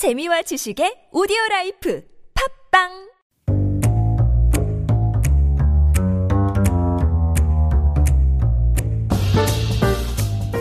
[0.00, 2.00] 재미와 지식의 오디오 라이프
[2.32, 2.88] 팝빵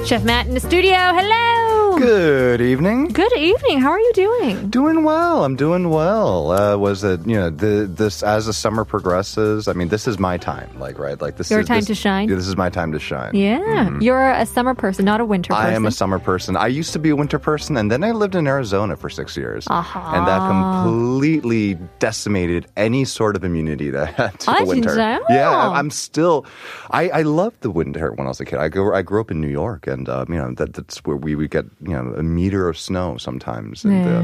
[0.04, 1.16] Chef Matt in the studio.
[1.16, 1.59] Hello.
[1.99, 3.09] Good evening.
[3.09, 3.81] Good evening.
[3.81, 4.69] How are you doing?
[4.69, 5.45] Doing well.
[5.45, 6.51] I'm doing well.
[6.51, 9.69] Uh, was it you know the this as the summer progresses?
[9.69, 10.69] I mean, this is my time.
[10.79, 12.29] Like right, like this Your is time this, to shine?
[12.29, 13.35] Yeah, this is my time to shine.
[13.35, 13.97] Yeah.
[14.01, 15.67] You're a summer person, not a winter person.
[15.67, 16.57] I am a summer person.
[16.57, 19.37] I used to be a winter person, and then I lived in Arizona for six
[19.37, 19.99] years, Uh-huh.
[20.15, 24.91] and that completely decimated any sort of immunity that I had to Ah, the winter.
[24.91, 25.21] 진짜요?
[25.31, 26.45] Yeah, I- I'm still.
[26.91, 28.59] I I loved the winter when I was a kid.
[28.59, 31.17] I grew I grew up in New York, and um, you know that that's where
[31.17, 34.24] we would get you know a meter of snow sometimes in the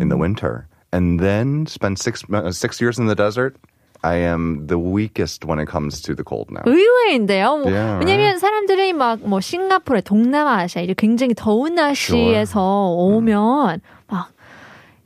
[0.00, 3.56] in the winter, and then spend six uh, six years in the desert.
[4.04, 6.60] I am the weakest when it comes to the cold now.
[6.66, 7.56] 의외인데요.
[7.64, 12.60] 뭐, Yeah, 왜냐면 사람들이 막 뭐 싱가포르, 동남아시아 이제 굉장히 더운 날씨에서
[12.92, 14.34] 오면 막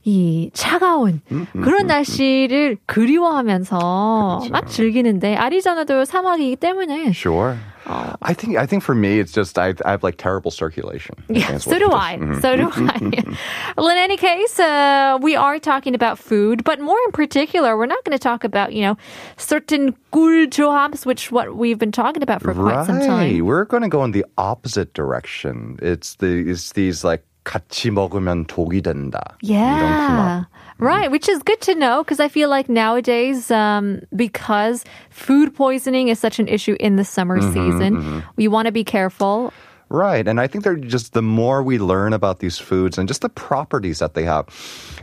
[0.04, 1.20] 이 차가운
[1.52, 7.56] 그런 날씨를 그리워하면서 막 즐기는데 아리조나도 사막이기 때문에 Sure.
[7.88, 11.14] I think I think for me it's just I, I have like terrible circulation.
[11.28, 12.16] Yeah, so do I.
[12.16, 12.40] Mm-hmm.
[12.40, 13.36] So do I.
[13.76, 17.86] well, in any case, uh, we are talking about food, but more in particular, we're
[17.86, 18.96] not going to talk about you know
[19.36, 22.86] certain cool jobs, which what we've been talking about for quite right.
[22.86, 23.44] some time.
[23.44, 25.78] We're going to go in the opposite direction.
[25.80, 29.19] It's the it's these like 같이 먹으면 독이 된다.
[29.41, 30.45] Yeah.
[30.79, 36.07] Right, which is good to know because I feel like nowadays, um, because food poisoning
[36.07, 39.53] is such an issue in the summer Mm-hmm, season, we want to be careful.
[39.89, 40.27] Right.
[40.27, 43.29] And I think they're just the more we learn about these foods and just the
[43.29, 44.47] properties that they have,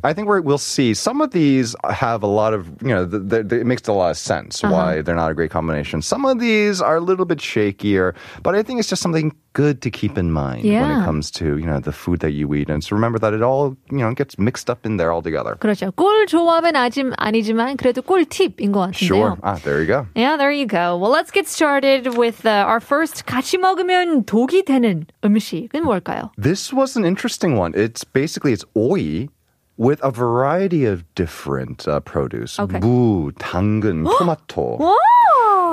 [0.02, 3.20] I think we're, we'll see some of these have a lot of, you know, the,
[3.20, 4.72] the, the- it makes a lot of sense Uh-huh.
[4.74, 6.02] why they're not a great combination.
[6.02, 9.82] Some of these are a little bit shakier, but I think it's just something good
[9.82, 11.02] to keep in mind when Yeah.
[11.02, 12.68] it comes to, you know, the food that you eat.
[12.70, 15.54] And so remember that it all, you know, gets mixed up in there all together.
[15.60, 15.92] 그렇죠.
[15.94, 19.06] 꿀 조합은 아직 아니지만 그래도 꿀팁인 것 같은데요.
[19.06, 19.38] Sure.
[19.44, 20.06] Ah, there you go.
[20.16, 20.96] Yeah, there you go.
[20.96, 26.30] Well, let's get started with uh, our first 같이 먹으면 독이 되 는 음식은 뭘까요?
[26.36, 27.72] This was an interesting one.
[27.74, 29.28] It's basically it's oyi
[29.76, 32.58] with a variety of different uh, produce.
[32.58, 32.78] Okay.
[32.80, 34.78] 무, 당근, 토마토.
[34.78, 34.94] 와!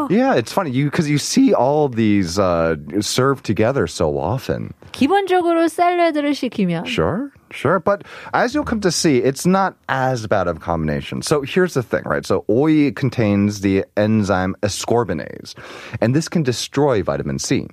[0.09, 4.73] Yeah, it's funny you because you see all of these uh, served together so often.
[4.93, 8.03] 기본적으로 샐러드를 시키면 Sure, sure, but
[8.33, 11.21] as you'll come to see, it's not as bad of a combination.
[11.21, 12.25] So here's the thing, right?
[12.25, 15.55] So oyi contains the enzyme ascorbinase,
[15.99, 17.67] and this can destroy vitamin C.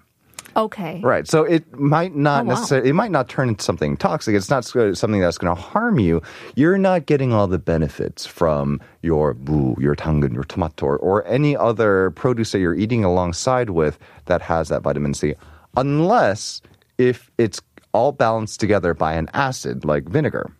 [0.65, 0.99] Okay.
[1.03, 1.27] Right.
[1.27, 2.53] So it might not Oh, wow.
[2.55, 4.35] necessarily, it might not turn into something toxic.
[4.35, 6.21] It's not something that's going to harm you.
[6.55, 11.25] You're not getting all the benefits from your boo, your tangun, your tomato, or, or
[11.27, 15.35] any other produce that you're eating alongside with that has that vitamin C,
[15.77, 16.61] unless
[16.97, 17.61] if it's
[17.93, 20.51] all balanced together by an acid like vinegar.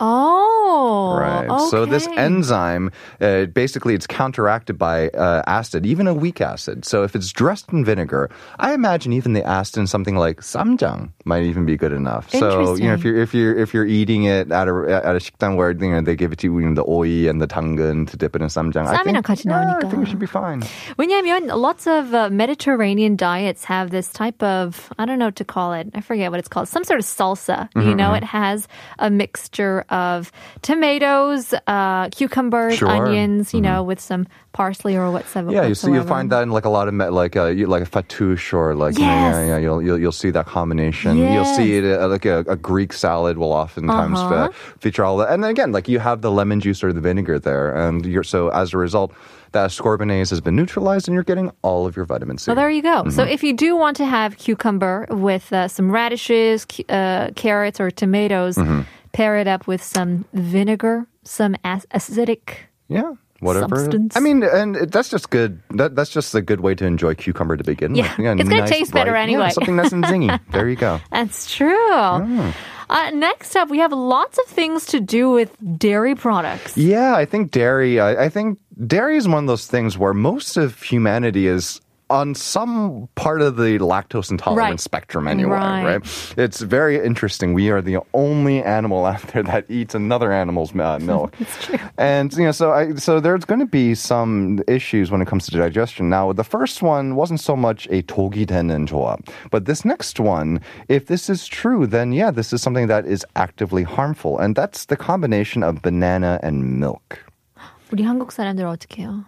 [0.00, 0.63] Oh.
[0.73, 1.47] Right.
[1.69, 2.17] So this okay.
[2.17, 6.85] enzyme, uh, basically, it's counteracted by uh, acid, even a weak acid.
[6.85, 11.11] So if it's dressed in vinegar, I imagine even the acid in something like samjang
[11.25, 12.29] might even be good enough.
[12.29, 13.05] So you know, if Interesting.
[13.05, 14.73] you're if you're if you're eating it at a
[15.05, 17.29] at a 식당 where you know they give it to you, you know, the oil
[17.29, 19.89] and the tangun to dip it in samjang, I 쌈이랑 think, 같이 yeah, I 나오니까.
[19.91, 20.61] think it should be fine.
[20.97, 25.45] 왜냐하면 lots of uh, Mediterranean diets have this type of I don't know what to
[25.45, 25.89] call it.
[25.93, 26.67] I forget what it's called.
[26.67, 27.69] Some sort of salsa.
[27.73, 28.67] Mm-hmm, You know, it has
[28.99, 30.31] a mixture of
[30.64, 32.88] tomatoes, uh, cucumbers, Sure.
[32.88, 33.06] Mm-hmm.
[33.06, 33.54] onions.
[33.54, 35.50] You know, with some parsley or whatsoever.
[35.52, 37.90] Yeah, you see, you'll find that in like a lot of like a like a
[37.94, 39.34] fattoush or like you know, Yes.
[39.34, 41.16] yeah, yeah, you'll, you'll you'll see that combination.
[41.18, 44.34] You'll see it uh, like a, a Greek salad will oftentimes Uh-huh.
[44.34, 44.48] uh,
[44.80, 45.28] feature all that.
[45.32, 48.22] And then again, like you have the lemon juice or the vinegar there, and you're
[48.36, 49.12] so as a result,
[49.52, 52.44] that ascorbinase has been neutralized, and you're getting all of your vitamin C.
[52.50, 52.98] Well, there you go.
[53.02, 53.10] Mm-hmm.
[53.18, 57.90] So if you do want to have cucumber with uh, some radishes, uh, carrots, or
[57.90, 58.82] tomatoes, Mm-hmm.
[59.14, 62.68] Pair it up with some vinegar, some acidic.
[62.88, 63.14] yeah.
[63.40, 63.76] Whatever.
[63.76, 64.16] Substance.
[64.16, 65.60] I mean, and it- that's just good.
[65.70, 68.40] That that's just a good way to enjoy cucumber to begin Yeah, with.
[68.40, 69.42] it's gonna nice, taste better bright- anyway.
[69.46, 70.40] Yeah, something nice and zingy.
[70.52, 70.98] there you go.
[71.10, 71.90] That's true.
[71.92, 76.76] Uh, next up, we have lots of things to do with dairy products.
[76.78, 78.00] Yeah, I think dairy.
[78.00, 81.80] I, I think dairy is one of those things where most of humanity is
[82.11, 84.79] on some part of the lactose intolerant Right.
[84.79, 85.83] spectrum anyway, Right.
[86.01, 86.33] right.
[86.37, 87.53] It's very interesting.
[87.53, 91.35] We are the only animal out there that eats another animal's uh, milk.
[91.39, 91.77] It's true.
[91.99, 95.45] And you know, so I, so there's going to be some issues when it comes
[95.45, 96.09] to digestion.
[96.09, 100.61] Now, the first one wasn't so much a togi dennen 조합, but this next one,
[100.87, 104.85] if this is true, then yeah, this is something that is actively harmful, and that's
[104.85, 107.19] the combination of banana and milk.
[107.91, 109.25] 우리 한국 사람들 어떻게 해요?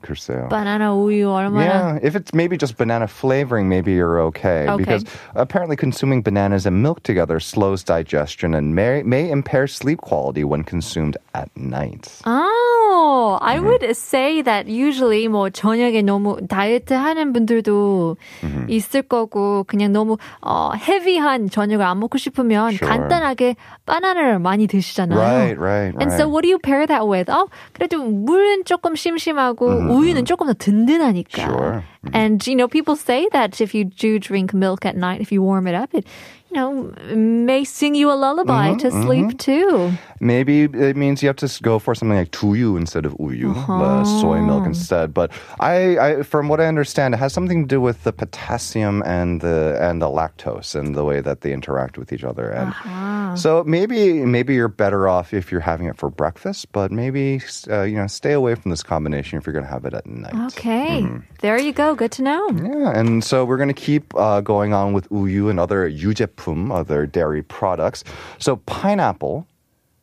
[0.00, 0.48] 글쎄요.
[0.48, 4.64] 바나나 우유 얼마나 Yeah, if it's maybe just banana flavoring, maybe you're okay.
[4.68, 4.76] Okay.
[4.78, 5.04] Because
[5.34, 10.64] apparently consuming bananas and milk together slows digestion and may, may impair sleep quality when
[10.64, 12.08] consumed at night.
[12.24, 13.66] Oh, I Mm-hmm.
[13.66, 18.66] would say that usually 뭐 저녁에 너무 다이어트 하는 분들도 Mm-hmm.
[18.70, 22.88] 있을 거고 그냥 너무 어 헤비한 저녁을 안 먹고 싶으면 Sure.
[22.88, 23.56] 간단하게
[23.86, 25.18] 바나나를 많이 드시잖아요.
[25.18, 26.32] Right, right, And so right.
[26.32, 27.28] what do you pair that with?
[27.28, 31.42] 어, 그래도 물은 조금 심심하고 우유는 조금 더 든든하니까.
[31.42, 31.84] Mm-hmm, Sure.
[32.14, 35.42] And you know, people say that if you do drink milk at night, if you
[35.42, 36.06] warm it up, it
[36.50, 39.92] you know may sing you a lullaby Mm-hmm, to sleep too.
[40.25, 44.03] Maybe it means you have to go for something like tuyu instead of uyu, uh-huh.
[44.21, 44.69] soy milk uh-huh.
[44.69, 45.13] instead.
[45.13, 49.03] But I, I, from what I understand, it has something to do with the potassium
[49.05, 52.49] and the and the lactose and the way that they interact with each other.
[52.49, 53.35] And uh-huh.
[53.35, 57.83] so maybe maybe you're better off if you're having it for breakfast, but maybe uh,
[57.83, 60.53] you know stay away from this combination if you're going to have it at night.
[60.53, 61.23] Okay, mm.
[61.41, 61.93] there you go.
[61.93, 62.49] Good to know.
[62.49, 66.73] Yeah, and so we're going to keep uh, going on with uyu and other yujepum,
[66.73, 68.03] other dairy products.
[68.39, 69.47] So pineapple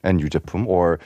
[0.03, 1.00] and 유제품, or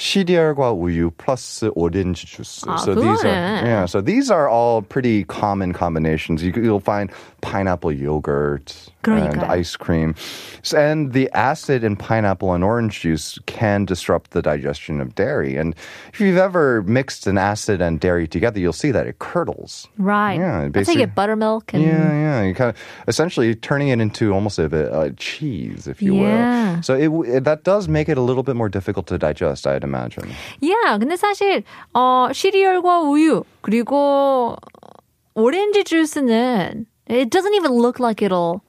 [0.00, 2.66] 시리얼과 우유 plus 오렌지 주스.
[2.68, 3.62] 아, so these are 그거네.
[3.64, 6.42] yeah, so these are all pretty common combinations.
[6.44, 8.74] You, you'll find pineapple yogurt
[9.06, 9.48] and 그러니까요.
[9.48, 10.14] ice cream,
[10.62, 15.56] So- and the acid in pineapple and orange juice can disrupt the digestion of dairy.
[15.56, 15.74] And
[16.12, 19.88] if you've ever mixed an acid and dairy together, you'll see that it curdles.
[19.96, 20.34] Right.
[20.38, 22.42] Yeah, That's how you basically- get buttermilk and Yeah, yeah.
[22.42, 22.76] You kind of
[23.08, 26.74] essentially turning it into almost a bit uh, cheese, if you Yeah.
[26.76, 26.82] will.
[26.82, 29.66] So it, w- it that does make it a little bit more difficult to digest,
[29.66, 29.89] I'd imagine.
[30.60, 31.62] Yeah, 근데 사실
[31.94, 34.56] 어 시리얼과 우유 그리고
[35.34, 38.62] 오렌지 주스는 it doesn't even look like it'll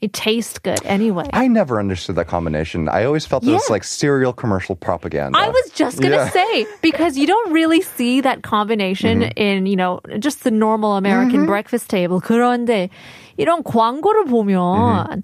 [0.00, 1.24] it tastes good anyway.
[1.32, 2.88] I never understood that combination.
[2.90, 3.72] I always felt it was Yeah.
[3.72, 5.38] like cereal commercial propaganda.
[5.38, 6.28] I was just gonna Yeah.
[6.30, 9.40] say because you don't really see that combination Mm-hmm.
[9.40, 12.20] in you know just the normal American breakfast table.
[12.20, 12.90] 그런데
[13.38, 15.22] 이런 광고를 보면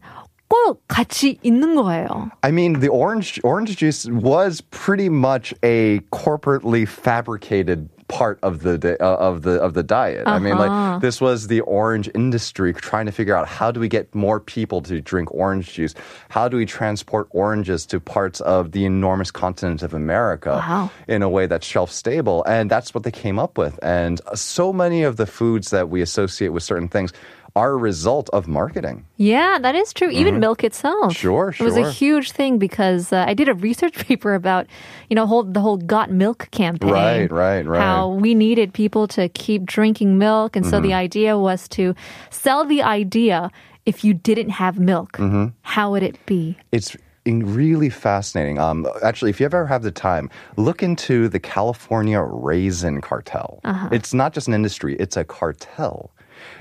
[0.54, 2.31] 꼭 같이 있는 거예요.
[2.42, 8.76] I mean, the orange orange juice was pretty much a corporately fabricated part of the
[8.76, 10.26] di- uh, of the of the diet.
[10.26, 10.98] I mean, Uh-huh.
[10.98, 14.40] like this was the orange industry trying to figure out how do we get more
[14.40, 15.94] people to drink orange juice?
[16.28, 20.90] How do we transport oranges to parts of the enormous continent of America Wow.
[21.06, 22.42] in a way that's shelf stable?
[22.50, 23.78] And that's what they came up with.
[23.81, 27.12] And so many of the foods that we associate with certain things
[27.55, 29.05] are a result of marketing.
[29.15, 30.09] Yeah, that is true.
[30.09, 31.05] Even milk itself.
[31.05, 31.11] Mm-hmm.
[31.11, 34.67] Sure, It was a huge thing because uh, I did a research paper about,
[35.09, 36.91] you know, whole, the whole Got Milk campaign.
[36.91, 37.79] Right, right, right.
[37.81, 40.55] How we needed people to keep drinking milk.
[40.55, 40.87] And so Mm-hmm.
[40.87, 41.95] the idea was to
[42.29, 43.49] sell the idea
[43.85, 45.45] if you didn't have milk, Mm-hmm.
[45.61, 46.57] how would it be?
[46.73, 48.59] It's in- really fascinating.
[48.59, 53.61] Um, actually, if you ever have the time, look into the California raisin cartel.
[53.91, 56.11] It's not just an industry; it's a cartel.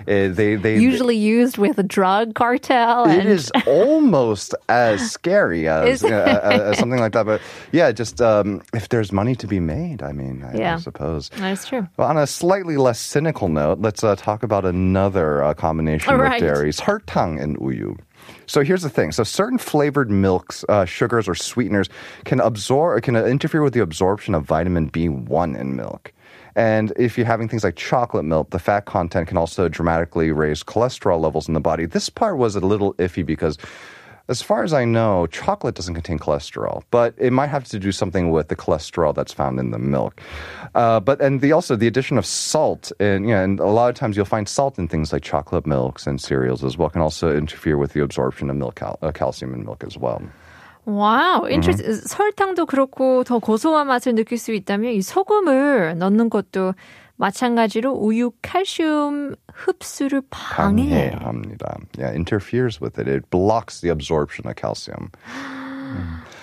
[0.07, 3.09] Uh, they they Usually used with a drug cartel.
[3.09, 7.27] It and is almost as scary as, uh, uh, as something like that.
[7.27, 7.41] But
[7.73, 11.31] yeah, just um, if there's money to be made, I mean, I, I suppose.
[11.37, 11.89] That's true.
[11.97, 16.19] Well, on a slightly less cynical note, let's uh, talk about another uh, combination All
[16.19, 16.41] with right.
[16.41, 17.99] dairy: 설탕 and uyu.
[18.47, 21.89] So here's the thing: so certain flavored milks, uh, sugars, or sweeteners
[22.25, 26.13] can absorb can uh, interfere with the absorption of vitamin B1 in milk.
[26.57, 30.63] And if you're having things like chocolate milk, the fat content can also dramatically raise
[30.63, 31.87] cholesterol levels in the body.
[31.87, 33.59] This part was a little iffy because
[34.29, 37.93] as far as I know, chocolate doesn't contain cholesterol, but it might have to do
[37.93, 40.19] something with the cholesterol that's found in the milk.
[40.75, 43.91] Uh, but and the also the addition of salt and you know, and a lot
[43.91, 47.03] of times you'll find salt in things like chocolate milks and cereals as well can
[47.03, 50.23] also interfere with the absorption of milk cal- uh, calcium in milk as well.
[50.87, 51.55] 와우, Mm-hmm.
[51.55, 56.75] 인트레스 설탕도 그렇고 더 고소한 맛을 느낄 수 있다면 이 소금을 넣는 것도
[57.17, 61.11] 마찬가지로 우유 칼슘 흡수를 방해.
[61.13, 61.77] 방해합니다.
[61.97, 63.09] Yeah, interferes with it.
[63.09, 65.11] It blocks the absorption of calcium.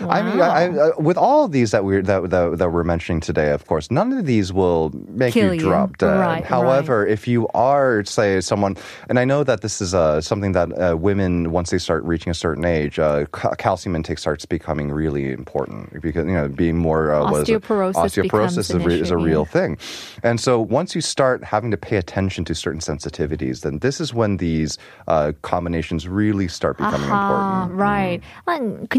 [0.01, 0.10] Wow.
[0.10, 3.20] I mean, I, I, with all of these that we're that, that, that, we're mentioning
[3.20, 6.17] today, of course, none of these will make you, you drop dead.
[6.17, 7.12] Right, However, right.
[7.12, 8.77] if you are, say, someone,
[9.10, 12.31] and I know that this is uh, something that uh, women, once they start reaching
[12.31, 13.25] a certain age, uh,
[13.58, 17.93] calcium intake starts becoming really important because you know being more uh, osteoporosis.
[17.93, 19.77] osteoporosis is a, re- is a, real thing,
[20.24, 24.13] and so once you start having to pay attention to certain sensitivities, then this is
[24.13, 24.77] when these
[25.08, 27.74] uh, combinations really start becoming important.
[27.74, 28.22] Right.
[28.48, 28.89] Mm.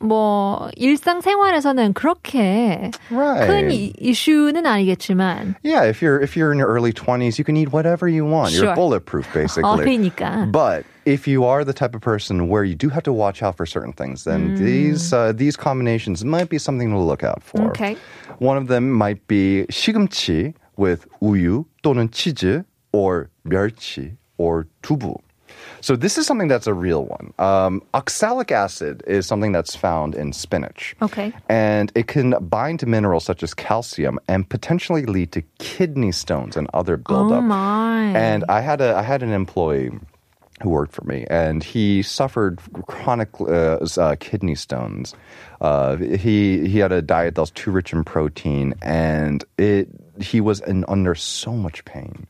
[0.00, 3.46] 뭐 일상생활에서는 그렇게 Right.
[3.46, 7.56] 큰 이, 이슈는 아니겠지만 Yeah, if you're if you're in your early 20s, you can
[7.56, 8.52] eat whatever you want.
[8.52, 8.66] Sure.
[8.66, 9.64] You're bulletproof basically.
[9.84, 10.50] 어리니까.
[10.52, 13.56] But if you are the type of person where you do have to watch out
[13.56, 17.62] for certain things, then these uh, these combinations might be something to look out for.
[17.70, 17.96] Okay.
[18.38, 25.16] One of them might be 시금치 with 우유 또는 치즈 or 멸치 or 두부.
[25.85, 27.31] So this is something that's a real one.
[27.37, 30.95] Um, oxalic acid is something that's found in spinach.
[30.99, 31.31] Okay.
[31.47, 36.57] And it can bind to minerals such as calcium and potentially lead to kidney stones
[36.57, 37.37] and other buildup.
[37.37, 38.05] Oh my.
[38.17, 39.91] And I had a I had an employee
[40.63, 45.13] who worked for me, and he suffered chronic uh, uh, kidney stones.
[45.61, 49.89] Uh, he he had a diet that was too rich in protein, and it
[50.19, 52.25] he was in under so much pain,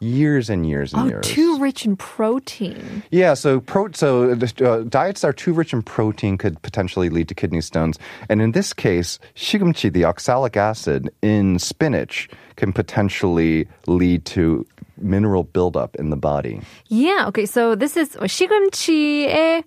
[0.00, 1.26] years and years and oh, years.
[1.26, 3.02] too rich in protein.
[3.10, 7.28] Yeah, so pro- so uh, diets that are too rich in protein could potentially lead
[7.28, 7.98] to kidney stones,
[8.28, 14.66] and in this case, shigumchi, the oxalic acid in spinach, can potentially lead to
[14.98, 16.60] mineral buildup in the body.
[16.88, 17.26] Yeah.
[17.28, 17.46] Okay.
[17.46, 19.64] So this is 시금치의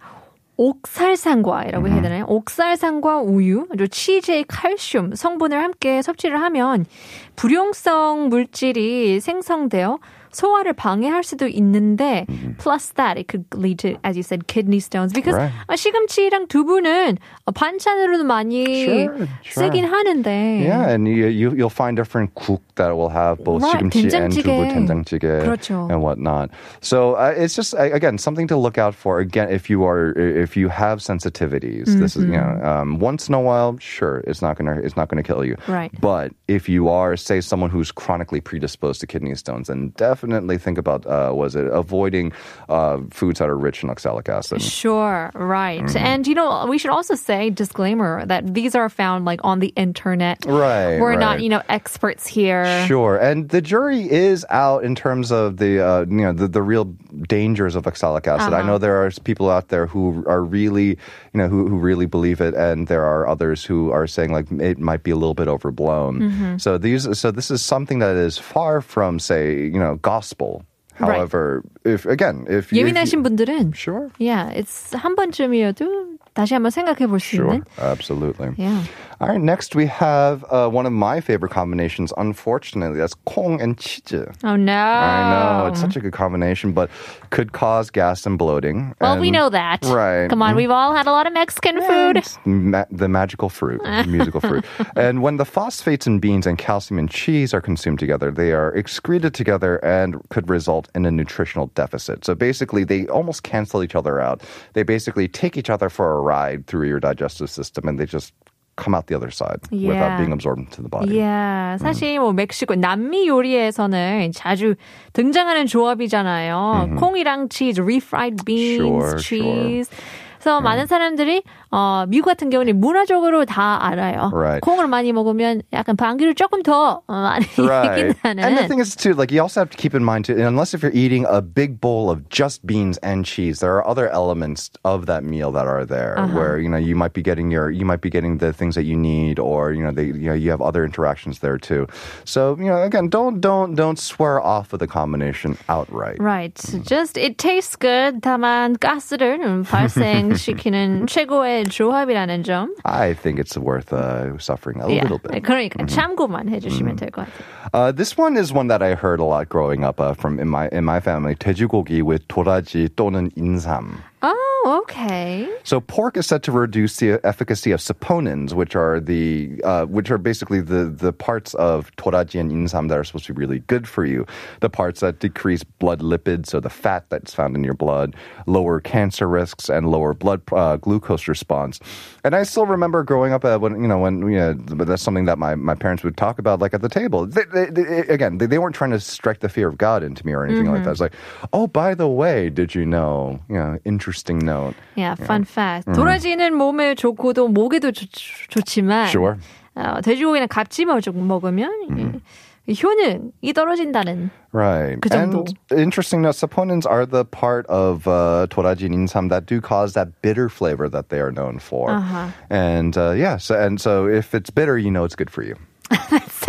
[0.57, 2.25] 옥살산과라고 해야 되나요?
[2.27, 6.87] 옥살산과 우유, 그리고 치즈의 칼슘 성분을 함께 섭취를 하면
[7.35, 9.99] 불용성 물질이 생성되어
[10.31, 12.25] 소화를 방해할 수도 있는데
[12.59, 15.51] plus that it could lead to as you said kidney stones because Right.
[15.67, 19.69] 아, 시금치랑 두부는 어, 반찬으로도 많이 Sure, sure.
[19.71, 23.79] 쓰긴 하는데 Yeah, and you, you you'll find different cook that will have both Right,
[23.81, 24.43] shigumchi and 된장찌개.
[24.43, 25.87] dubu 된장찌개 그렇죠.
[25.89, 26.51] and whatnot.
[26.81, 29.19] So uh, it's just uh, again something to look out for.
[29.23, 33.33] Again, if you are if you have sensitivities, this is you know um, once in
[33.33, 35.55] a while, sure, it's not gonna it's not gonna kill you.
[35.67, 35.89] Right.
[36.01, 40.20] But if you are say someone who's chronically predisposed to kidney stones, then definitely
[40.58, 42.32] think about uh, was it avoiding
[42.68, 44.62] uh, foods that are rich in oxalic acid.
[44.62, 45.82] Sure, right.
[45.82, 45.96] Mm-hmm.
[45.96, 49.72] And you know, we should also say disclaimer that these are found like on the
[49.76, 50.44] internet.
[50.46, 52.86] Right, We're not, you know, experts here.
[52.86, 56.62] Sure, and the jury is out in terms of the uh, you know the, the
[56.62, 56.84] real
[57.26, 58.52] dangers of oxalic acid.
[58.52, 58.66] I Uh-huh.
[58.66, 60.88] know there are people out there who are really
[61.32, 64.50] you know who, who really believe it, and there are others who are saying like
[64.52, 66.20] it might be a little bit overblown.
[66.20, 66.56] Mm-hmm.
[66.58, 70.63] So these so this is something that is far from say you know gospel.
[70.99, 71.21] Right.
[71.21, 76.53] However, if again if you- if 예민하신 you, 분들은 sure yeah, it's 한 번쯤이어도 다시
[76.57, 77.63] 한번 생각해 볼 수 sure 있는.
[77.77, 78.81] absolutely Yeah.
[79.22, 82.98] All right, next we have uh, one of my favorite combinations, unfortunately.
[82.98, 84.34] That's Kong and Chiji.
[84.42, 84.72] Oh, no.
[84.72, 85.66] I know.
[85.68, 86.90] It's such a good combination, but
[87.30, 88.96] could cause gas and bloating.
[89.00, 89.84] Well, and, we know that.
[89.84, 90.28] Right.
[90.28, 90.56] Come on, mm-hmm.
[90.56, 92.24] we've all had a lot of Mexican food.
[92.44, 94.64] Ma- the magical fruit, musical fruit.
[94.96, 98.74] And when the phosphates in beans and calcium in cheese are consumed together, they are
[98.74, 102.24] excreted together and could result in a nutritional deficit.
[102.24, 104.42] So basically, they almost cancel each other out.
[104.72, 108.32] They basically take each other for a ride through your digestive system and they just
[108.76, 109.88] come out the other side Yeah.
[109.92, 111.18] without being absorbed into the body.
[111.18, 114.74] Yeah, 사실 뭐 멕시코 남미 요리에서는 자주
[115.12, 116.96] 등장하는 조합이잖아요.
[116.98, 119.90] 콩이랑 치즈, refried beans, Sure, cheese.
[120.38, 124.31] 그래서 많은 사람들이 어, 미국 같은 경우는 문화적으로 다 알아요.
[124.33, 124.61] Right.
[124.61, 128.15] 콩을 많이 먹으면 약간 방귀를 조금 더 어, 많이 Right.
[128.23, 128.67] And the 낀다는.
[128.67, 130.95] thing is, too, like you also have to keep in mind, too, unless if you're
[130.95, 135.23] eating a big bowl of just beans and cheese, there are other elements of that
[135.23, 138.09] meal that are there, where you know you might be getting your, you might be
[138.09, 140.85] getting the things that you need, or you know, they, you know, you have other
[140.85, 141.87] interactions there too.
[142.23, 146.17] So you know, again, don't don't don't swear off of the combination outright.
[146.19, 146.55] Right.
[146.83, 148.21] Just it tastes good.
[148.21, 152.73] 다만 가스를 발생시키는 최고의 조합이라는 점.
[152.83, 155.03] I think it's worth uh, suffering a Yeah.
[155.03, 155.43] little bit.
[155.43, 157.45] 그러니까 참고만 해주시면 될 것 같아요.
[157.73, 160.47] Uh, this one is one that I heard a lot growing up uh, from in
[160.49, 161.35] my in my family.
[161.35, 163.97] 돼지고기 with 도라지 또는 인삼.
[164.24, 165.52] Oh, okay.
[165.64, 170.12] So pork is said to reduce the efficacy of saponins, which are the uh, which
[170.12, 173.58] are basically the the parts of toraji and insam that are supposed to be really
[173.60, 174.24] good for you.
[174.60, 178.14] The parts that decrease blood lipids, so the fat that's found in your blood,
[178.46, 181.80] lower cancer risks, and lower blood uh, glucose response.
[182.22, 185.24] And I still remember growing up uh, when you know when you know, that's something
[185.24, 187.26] that my, my parents would talk about like at the table.
[187.26, 190.24] They, they, they, again, they, they weren't trying to strike the fear of God into
[190.24, 190.92] me or anything like that.
[190.92, 191.14] It's like,
[191.52, 193.40] oh, by the way, did you know?
[193.48, 194.75] You know, interesting note.
[194.95, 195.87] Yeah, fun fact.
[195.87, 198.05] 도라지는 몸에 좋고도 목에도 좋,
[198.49, 199.37] 좋지만 Sure.
[199.75, 202.21] 어, 돼지고기나 갑집어 먹으면
[202.69, 204.29] 이 효능이 떨어진다는.
[204.51, 204.99] Right.
[204.99, 205.45] 그 정도.
[205.71, 209.93] And interesting note, saponins are the part of uh, toraji and insam that do cause
[209.93, 211.91] that bitter flavor that they are known for.
[211.91, 212.27] Uh-huh.
[212.49, 215.55] And uh, yeah, so, and so if it's bitter, you know it's good for you.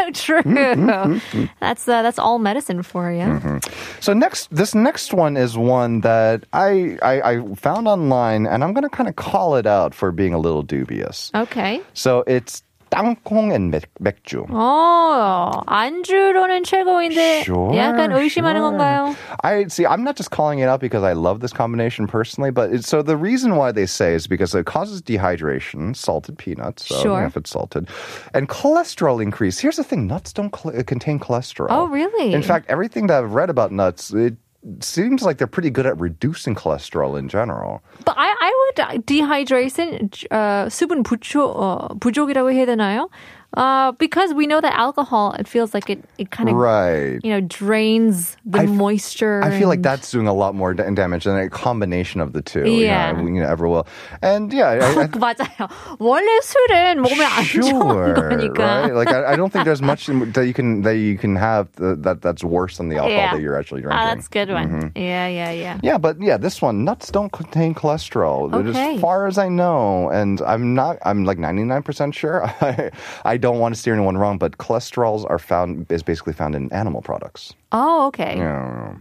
[0.03, 0.41] so true.
[0.41, 1.45] Mm-hmm, mm-hmm, mm-hmm.
[1.59, 3.59] that's uh, that's all medicine for you.
[3.99, 8.73] So next, this next one is one that I, I, I found online, and I'm
[8.73, 11.31] going to kind of call it out for being a little dubious.
[11.33, 11.81] Okay.
[11.93, 14.46] So it's 땅콩 and 맥, 맥주.
[14.48, 18.70] 어, 안주로는 최고인데 Sure, 약간 의심하는 sure.
[18.78, 19.14] 건가요?
[19.44, 19.84] I see.
[19.84, 23.02] I'm not just calling it out because I love this combination personally, but it's, so
[23.02, 27.16] the reason why they say is because it causes dehydration, salted peanuts, so, you know,
[27.20, 27.26] Sure.
[27.26, 27.88] if it's salted,
[28.32, 29.58] and cholesterol increase.
[29.58, 31.66] Here's the thing: nuts don't cl- contain cholesterol.
[31.68, 32.32] Oh, really?
[32.32, 34.34] In fact, everything that I've read about nuts, it
[34.80, 37.82] seems like they're pretty good at reducing cholesterol in general.
[38.04, 43.08] But I, I would dehydration, uh, 수분 부족, 어, 부족이라고 해야 되나요?
[43.56, 47.18] Uh, because we know that alcohol, it feels like it, it kind of, Right.
[47.24, 49.40] you know, drains the I f- moisture.
[49.42, 52.34] I feel like and- that's doing a lot more da- damage than a combination of
[52.34, 52.68] the two.
[52.68, 53.16] Yeah.
[53.16, 53.86] You know, you know, ever will.
[54.20, 55.64] And yeah, I, I, 맞아요.
[55.98, 58.58] 원래 술은 몸에 안 좋은 거니까.
[58.58, 58.94] right?
[58.94, 62.04] Like I, I don't think there's much that you can that you can have th-
[62.04, 63.32] that that's worse than the alcohol Yeah.
[63.32, 63.98] that you're actually drinking.
[63.98, 64.68] Ah, that's a good one.
[64.68, 64.88] Mm-hmm.
[64.94, 65.80] Yeah, yeah, yeah.
[65.82, 68.52] Yeah, but yeah, this one nuts don't contain cholesterol.
[68.52, 68.94] Okay.
[68.96, 72.44] As far as I know, and I'm not, I'm like 99% sure.
[72.60, 72.90] I,
[73.24, 76.71] I don't want to steer anyone wrong, but cholesterols are found is basically found in
[76.71, 77.53] animal products.
[77.71, 78.33] Oh, okay.
[78.37, 78.95] Yeah.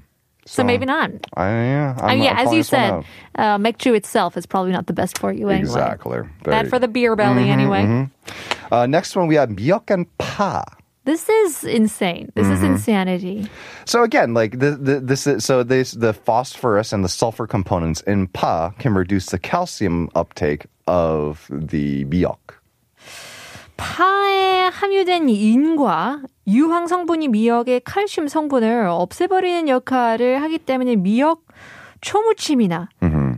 [0.44, 1.10] So maybe not.
[1.38, 2.90] I, yeah, I'm, I mean, yeah, I'm as you said,
[3.38, 5.70] uh, McJew itself is probably not the best for you anyway.
[5.70, 6.18] exactly.
[6.42, 8.08] There Bad for the beer belly anyway.
[8.72, 10.64] Uh, next one we have miok and pa.
[11.04, 12.30] This is insane.
[12.34, 12.54] This Mm-hmm.
[12.54, 13.46] is insanity.
[13.86, 18.00] So again, like the, the, this is so this the phosphorus and the sulfur components
[18.12, 22.44] in pa can reduce the calcium uptake of the miok.
[23.82, 31.42] 파에 함유된 인과 유황 성분이 미역의 칼슘 성분을 없애버리는 역할을 하기 때문에 미역
[32.00, 32.88] 초무침이나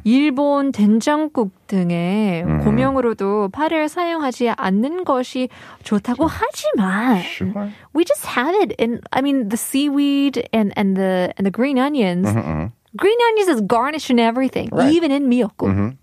[0.04, 5.48] 일본 된장국 등의 고명으로도 파를 사용하지 않는 것이
[5.82, 7.70] 좋다고 하지만 Sure.
[7.96, 11.78] we just have it in I mean the seaweed and and the and the green
[11.78, 12.28] onions.
[12.96, 14.92] Green onions is garnish and everything, Right.
[14.94, 15.96] even in mi역국.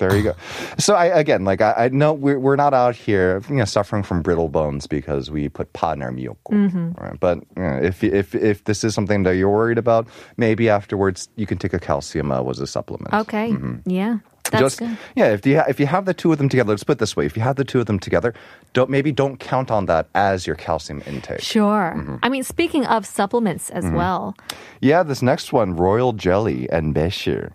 [0.00, 0.34] There you go.
[0.78, 4.02] So I again, like I, I know we're we're not out here, you know, suffering
[4.02, 6.96] from brittle bones because we put pa in our miyoko.
[6.98, 7.20] Right?
[7.20, 11.28] But you know, if if if this is something that you're worried about, maybe afterwards
[11.36, 13.12] you can take a calcium uh, was a supplement.
[13.14, 13.54] Okay,
[13.84, 14.18] yeah,
[14.50, 14.96] that's Just good.
[15.14, 16.98] yeah, if you ha- if you have the two of them together, let's put it
[16.98, 18.32] this way: if you have the two of them together,
[18.72, 21.40] don't maybe don't count on that as your calcium intake.
[21.42, 21.94] Sure.
[21.96, 22.16] Mm-hmm.
[22.22, 24.34] I mean, speaking of supplements as well,
[24.80, 27.52] Yeah, this next one, royal jelly and beshir.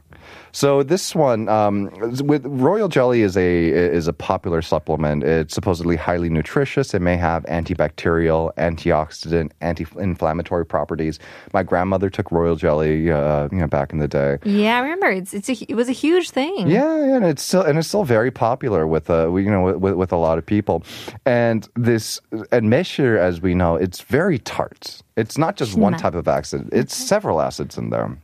[0.55, 1.89] So this one, um,
[2.23, 5.21] with royal jelly is a is a popular supplement.
[5.21, 6.93] It's supposedly highly nutritious.
[6.93, 11.19] It may have antibacterial, antioxidant, anti-inflammatory properties.
[11.51, 14.37] My grandmother took royal jelly, uh, you know, back in the day.
[14.45, 16.69] yeah, I remember it's it's a, it was a huge thing.
[16.69, 19.95] Yeah, yeah, and it's still and it's still very popular with uh, you know with,
[19.95, 20.85] with a lot of people.
[21.25, 22.21] And this
[22.53, 25.03] and meshir, as we know, it's very tart.
[25.17, 26.69] It's not just one type of acid.
[26.71, 28.17] It's several acids in there.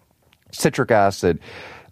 [0.53, 1.39] Citric acid,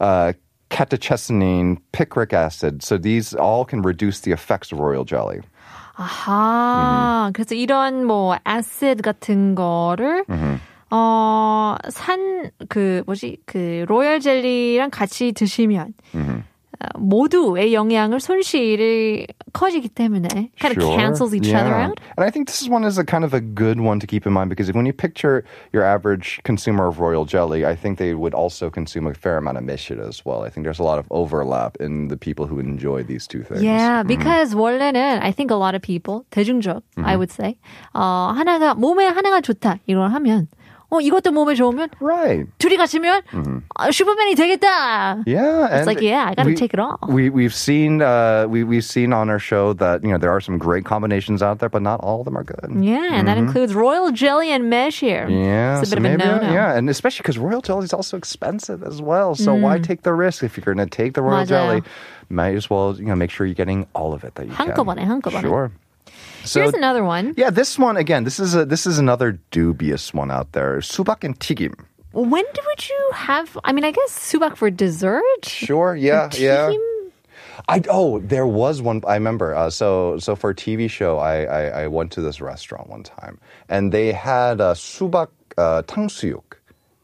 [0.01, 0.33] uh,
[0.71, 2.83] catechesonine, picric acid.
[2.83, 5.40] So these all can reduce the effects of royal jelly.
[5.97, 7.31] 아하.
[7.33, 10.25] 그래서 이런 뭐 아시드 같은 거를
[10.90, 16.43] 어, 산, 그, 뭐지, 그, 로열 젤리랑 같이 드시면, 어,
[16.99, 21.87] 모두의 영양을 손실이 커지기 때문에 kind of cancels each other Yeah.
[21.87, 22.01] out.
[22.19, 24.27] And I think this is one is a kind of a good one to keep
[24.27, 28.12] in mind because when you picture your average consumer of royal jelly, I think they
[28.12, 30.43] would also consume a fair amount of mishit as well.
[30.43, 33.62] I think there's a lot of overlap in the people who enjoy these two things.
[33.62, 37.57] Yeah, because 원래는 I think a lot of people 대중적 I would say
[37.95, 40.49] 어 하나가 몸에 하나가 좋다 이걸 하면
[40.90, 42.47] 어 이것도 몸에 좋으면 Right.
[42.59, 43.23] 둘이 같이면
[43.75, 45.25] 아, 슈퍼맨이 되겠다.
[45.27, 46.99] Yeah, It's like, yeah, I gotta we- take it all.
[47.09, 50.40] We we've seen uh, we we've seen on our show that you know there are
[50.40, 52.71] some great combinations out there, but not all of them are good.
[52.79, 55.27] Yeah, and that includes royal jelly and mesh here.
[55.27, 56.53] Yeah, it's a so bit of a maybe, uh, no-no.
[56.53, 59.35] yeah, and especially because royal jelly is also expensive as well.
[59.35, 61.49] So why take the risk if you're going to take the royal Mm.
[61.49, 61.49] 맞아요.
[61.49, 61.83] jelly?
[62.31, 65.03] Might as well you know make sure you're getting all of it that you 한꺼번에,
[65.03, 65.21] can.
[65.21, 65.40] 한꺼번에.
[65.43, 65.73] Sure.
[66.43, 67.34] So, Here's another one.
[67.38, 68.24] Yeah, this one again.
[68.24, 70.78] This is a, this is another dubious one out there.
[70.80, 71.76] Subak and tigim.
[72.12, 73.58] When would you have?
[73.63, 75.43] I mean, I guess subak for dessert.
[75.43, 75.95] Sure.
[75.95, 76.30] Yeah.
[76.34, 76.74] Yeah.
[77.67, 79.02] I oh, there was one.
[79.06, 79.54] I remember.
[79.54, 83.04] Uh, so so for a TV show, I, I, I went to this restaurant one
[83.04, 85.84] time, and they had a subak uh.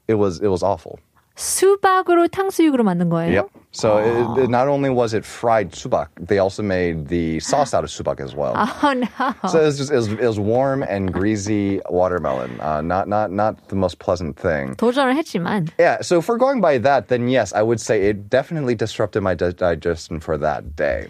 [0.08, 1.00] It was it was awful.
[1.37, 3.33] 수박으로 탕수육으로 만든 거예요?
[3.33, 3.47] Yep.
[3.73, 7.85] So it, it, not only was it fried subak, they also made the sauce out
[7.85, 8.55] of subak as well.
[8.83, 9.35] Oh no.
[9.49, 12.61] So it was just it was, it was warm and greasy watermelon.
[12.61, 14.75] Uh, not not not the most pleasant thing.
[14.77, 16.03] 도전을 했지만 Yeah.
[16.03, 19.35] So if we're going by that, then yes, I would say it definitely disrupted my
[19.35, 21.09] di- digestion for that day.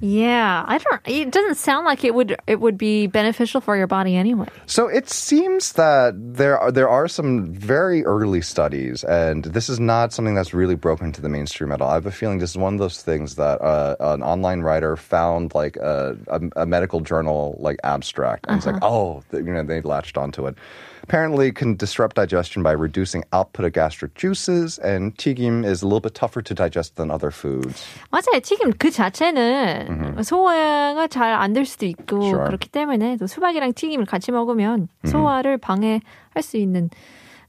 [0.00, 1.00] Yeah, I don't.
[1.06, 2.36] It doesn't sound like it would.
[2.46, 4.46] It would be beneficial for your body anyway.
[4.66, 9.80] So it seems that there are there are some very early studies, and this is
[9.80, 11.90] not something that's really broken to the mainstream at all.
[11.90, 14.96] I have a feeling this is one of those things that uh, an online writer
[14.96, 19.62] found like a, a, a medical journal like abstract, and it's like, oh, you know,
[19.62, 20.56] they latched onto it.
[21.05, 25.99] Apparently, can disrupt digestion by reducing output of gastric juices, and tigim is a little
[25.99, 27.83] bit tougher to digest than other foods.
[28.13, 28.39] 맞아요.
[28.41, 32.45] 튀김 그 자체는 소화가 잘 안 될 수도 있고 Sure.
[32.47, 36.01] 그렇기 때문에 또 수박이랑 튀김을 같이 먹으면 소화를 방해할
[36.41, 36.89] 수 있는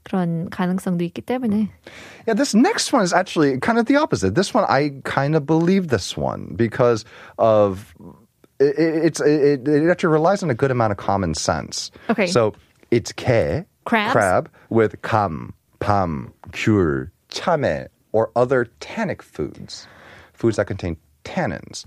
[0.03, 1.69] 그런 가능성도 있기 때문에
[2.27, 4.35] Yeah, this next one is actually kind of the opposite.
[4.35, 7.05] This one, I kind of believe this one because
[7.37, 7.93] of
[8.59, 11.91] it, it- it's it, it actually relies on a good amount of common sense.
[12.09, 12.27] Okay.
[12.27, 12.51] So
[12.91, 14.11] it's ke Crabs?
[14.11, 19.87] crab with kam, pam, 귤, chame, or other tannic foods,
[20.33, 21.85] foods that contain tannins.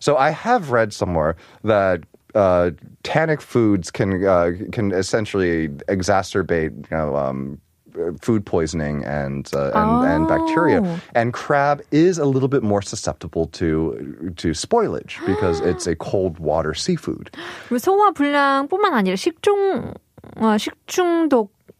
[0.00, 2.02] So I have read somewhere that
[2.34, 2.70] uh,
[3.02, 7.60] tannic foods can uh, can essentially exacerbate you know, um,
[7.98, 10.82] uh, food poisoning and uh, and, and bacteria.
[10.84, 11.00] Oh.
[11.14, 16.38] And crab is a little bit more susceptible to to spoilage because it's a cold
[16.38, 17.30] water seafood.
[17.68, 19.94] 그리고 소화 불량뿐만 아니라 식중
[20.40, 20.56] 어,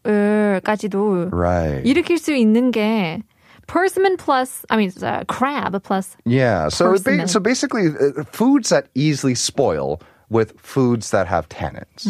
[0.03, 1.83] 식중독을까지도 Right.
[1.85, 3.21] 일으킬 수 있는 게
[3.67, 6.69] persimmon plus I mean uh, crab plus Yeah.
[6.69, 7.27] So it ba- Persimmon.
[7.27, 9.99] so basically, uh, foods that easily spoil
[10.32, 12.06] with foods that have tannins.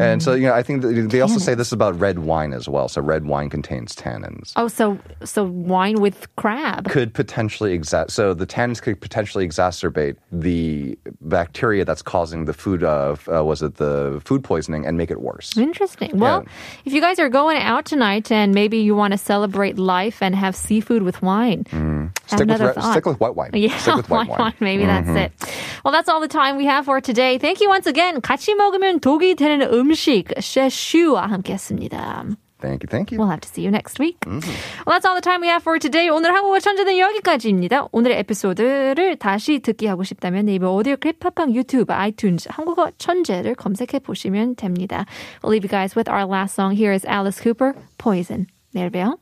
[0.00, 2.88] And so you know, I think they also say this about red wine as well.
[2.88, 4.52] So red wine contains tannins.
[4.56, 6.88] oh so so wine with crab.
[6.88, 12.82] Could potentially exa- so the tannins could potentially exacerbate the bacteria that's causing the food
[12.84, 15.56] of uh, was it the food poisoning and make it worse.
[15.56, 16.10] Interesting.
[16.18, 16.44] Well,
[16.84, 20.34] if you guys are going out tonight and maybe you want to celebrate life and
[20.34, 22.10] have seafood with wine, Mm.
[22.25, 22.91] Stick with, another re- thought.
[22.91, 23.51] stick with white wine.
[23.53, 24.51] Yeah, Stick with white white wine.
[24.53, 24.65] Mm-hmm.
[24.65, 24.77] wine.
[24.77, 25.31] Maybe that's it.
[25.83, 27.37] Well, that's all the time we have for today.
[27.37, 28.21] Thank you once again.
[28.21, 32.25] 같이 먹으면 독이 되는 음식 셰슈와 함께했습니다.
[32.61, 32.87] Thank you.
[32.91, 33.17] Thank you.
[33.17, 34.17] We'll have to see you next week.
[34.27, 34.39] Well,
[34.93, 36.09] that's all the time we have for today.
[36.09, 37.87] 오늘 한국어 천재는 여기까지입니다.
[37.91, 43.97] 오늘의 에피소드를 다시 듣기 하고 싶다면 네이버 오디오 클립, 팟빵, 유튜브, 아이튠즈 한국어 천재를 검색해
[43.97, 45.05] 보시면 됩니다.
[45.41, 46.75] We'll leave you guys with our last song.
[46.77, 48.45] Here is Alice Cooper, Poison.
[48.73, 49.17] 내일 봬요.